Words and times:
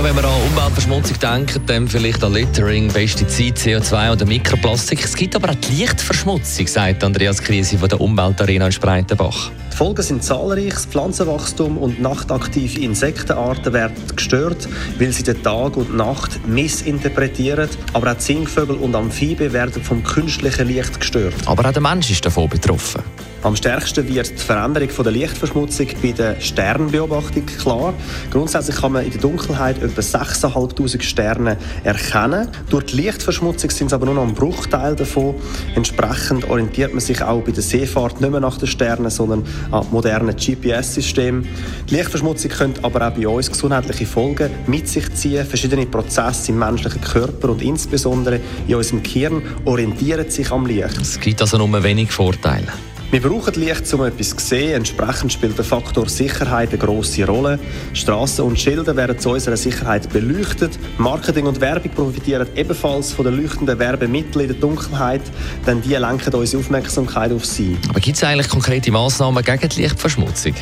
ja, 0.00 0.04
wenn 0.04 0.16
wir 0.16 0.24
an 0.24 0.42
Umweltverschmutzung 0.42 1.18
denken, 1.18 1.60
dann 1.66 1.88
vielleicht 1.88 2.22
an 2.24 2.32
Littering, 2.32 2.88
Pestizid, 2.88 3.56
CO2 3.58 4.12
oder 4.12 4.24
Mikroplastik. 4.24 5.04
Es 5.04 5.14
gibt 5.14 5.36
aber 5.36 5.50
auch 5.50 5.54
die 5.54 5.82
Lichtverschmutzung, 5.82 6.66
sagt 6.66 7.04
Andreas 7.04 7.42
Krise 7.42 7.78
von 7.78 7.88
der 7.88 8.00
Umweltarena 8.00 8.66
in 8.66 8.72
Spreitenbach. 8.72 9.50
Die 9.72 9.76
Folgen 9.76 10.02
sind 10.02 10.22
zahlreich. 10.22 10.72
Das 10.72 10.86
Pflanzenwachstum 10.86 11.78
und 11.78 12.00
nachtaktive 12.00 12.80
Insektenarten 12.80 13.72
werden 13.72 13.96
gestört, 14.14 14.68
weil 14.98 15.12
sie 15.12 15.22
den 15.22 15.42
Tag 15.42 15.76
und 15.76 15.94
Nacht 15.96 16.46
missinterpretieren. 16.46 17.68
Aber 17.92 18.12
auch 18.12 18.18
Zingvögel 18.18 18.76
und 18.76 18.94
Amphibien 18.94 19.52
werden 19.52 19.82
vom 19.82 20.02
künstlichen 20.02 20.68
Licht 20.68 21.00
gestört. 21.00 21.34
Aber 21.46 21.68
auch 21.68 21.72
der 21.72 21.82
Mensch 21.82 22.10
ist 22.10 22.24
davon 22.24 22.48
betroffen. 22.48 23.02
Am 23.42 23.56
stärksten 23.56 24.06
wird 24.06 24.30
die 24.30 24.36
Veränderung 24.36 24.90
von 24.90 25.02
der 25.02 25.14
Lichtverschmutzung 25.14 25.86
bei 26.02 26.12
der 26.12 26.38
Sternbeobachtung 26.40 27.46
klar. 27.46 27.94
Grundsätzlich 28.30 28.76
kann 28.76 28.92
man 28.92 29.06
in 29.06 29.12
der 29.12 29.20
Dunkelheit 29.20 29.82
etwa 29.82 30.02
6'500 30.02 31.00
Sterne 31.00 31.56
erkennen. 31.82 32.48
Durch 32.68 32.84
die 32.84 32.96
Lichtverschmutzung 32.96 33.70
sind 33.70 33.86
es 33.86 33.92
aber 33.94 34.04
nur 34.04 34.16
noch 34.16 34.28
ein 34.28 34.34
Bruchteil 34.34 34.94
davon. 34.94 35.36
Entsprechend 35.74 36.50
orientiert 36.50 36.92
man 36.92 37.00
sich 37.00 37.22
auch 37.22 37.40
bei 37.40 37.52
der 37.52 37.62
Seefahrt 37.62 38.20
nicht 38.20 38.30
mehr 38.30 38.40
nach 38.40 38.58
den 38.58 38.66
Sternen, 38.66 39.08
sondern 39.08 39.46
an 39.70 39.86
modernen 39.90 40.36
GPS-Systemen. 40.36 41.48
Die 41.88 41.94
Lichtverschmutzung 41.94 42.50
könnte 42.50 42.84
aber 42.84 43.08
auch 43.08 43.12
bei 43.12 43.26
uns 43.26 43.50
gesundheitliche 43.50 44.04
Folgen 44.04 44.50
mit 44.66 44.86
sich 44.86 45.10
ziehen. 45.14 45.46
Verschiedene 45.46 45.86
Prozesse 45.86 46.52
im 46.52 46.58
menschlichen 46.58 47.00
Körper 47.00 47.48
und 47.48 47.62
insbesondere 47.62 48.38
in 48.68 48.74
unserem 48.74 49.02
Gehirn 49.02 49.42
orientieren 49.64 50.28
sich 50.28 50.50
am 50.50 50.66
Licht. 50.66 50.98
Es 51.00 51.18
gibt 51.18 51.40
also 51.40 51.56
nur 51.56 51.82
wenig 51.82 52.12
Vorteile. 52.12 52.68
Wir 53.10 53.20
brauchen 53.20 53.54
Licht, 53.54 53.92
um 53.92 54.04
etwas 54.04 54.30
zu 54.30 54.38
sehen. 54.38 54.76
Entsprechend 54.76 55.32
spielt 55.32 55.58
der 55.58 55.64
Faktor 55.64 56.08
Sicherheit 56.08 56.68
eine 56.68 56.78
grosse 56.78 57.26
Rolle. 57.26 57.58
Straßen 57.92 58.44
und 58.44 58.56
Schilder 58.56 58.94
werden 58.94 59.18
zu 59.18 59.30
unserer 59.30 59.56
Sicherheit 59.56 60.08
beleuchtet. 60.10 60.78
Marketing 60.96 61.46
und 61.46 61.60
Werbung 61.60 61.90
profitieren 61.90 62.46
ebenfalls 62.54 63.12
von 63.12 63.24
den 63.24 63.42
leuchtenden 63.42 63.80
Werbemitteln 63.80 64.42
in 64.42 64.52
der 64.52 64.60
Dunkelheit, 64.60 65.22
denn 65.66 65.82
die 65.82 65.96
lenken 65.96 66.32
unsere 66.32 66.62
Aufmerksamkeit 66.62 67.32
auf 67.32 67.44
sie. 67.44 67.76
Aber 67.88 67.98
gibt 67.98 68.16
es 68.16 68.22
eigentlich 68.22 68.48
konkrete 68.48 68.92
Maßnahmen 68.92 69.42
gegen 69.42 69.68
die 69.68 69.82
Lichtverschmutzung? 69.82 70.54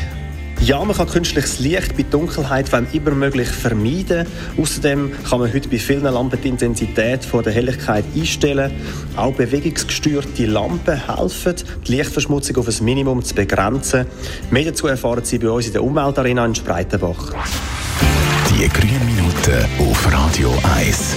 Ja, 0.60 0.84
man 0.84 0.96
kann 0.96 1.08
künstliches 1.08 1.60
Licht 1.60 1.96
bei 1.96 2.02
Dunkelheit, 2.02 2.70
wenn 2.72 2.86
immer 2.92 3.12
möglich, 3.12 3.48
vermeiden. 3.48 4.26
Außerdem 4.60 5.12
kann 5.28 5.38
man 5.40 5.52
heute 5.52 5.68
bei 5.68 5.78
vielen 5.78 6.02
Lampen 6.02 6.38
die 6.42 6.48
Intensität 6.48 7.24
von 7.24 7.44
der 7.44 7.52
Helligkeit 7.52 8.04
einstellen. 8.14 8.72
Auch 9.16 9.32
bewegungsgesteuerte 9.34 10.46
Lampen 10.46 11.00
helfen, 11.06 11.54
die 11.86 11.96
Lichtverschmutzung 11.96 12.56
auf 12.56 12.68
ein 12.68 12.84
Minimum 12.84 13.22
zu 13.22 13.34
begrenzen. 13.34 14.06
Mehr 14.50 14.64
dazu 14.64 14.88
erfahren 14.88 15.24
Sie 15.24 15.38
bei 15.38 15.48
uns 15.48 15.68
in 15.68 15.72
der 15.74 15.84
Umweltarena 15.84 16.44
in 16.44 16.54
Spreitenbach. 16.54 17.32
Die 18.50 18.68
grünen 18.68 19.06
Minuten 19.06 19.64
auf 19.78 20.12
Radio 20.12 20.52
1. 20.76 21.16